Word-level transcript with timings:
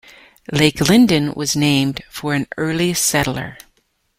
Lake 0.51 0.81
Linden 0.81 1.31
was 1.35 1.55
named 1.55 2.03
for 2.09 2.33
an 2.33 2.47
early 2.57 2.91
settler. 2.91 3.55